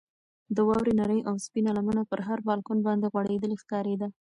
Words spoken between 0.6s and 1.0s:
واورې